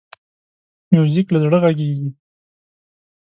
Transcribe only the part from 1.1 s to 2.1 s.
له زړه غږېږي.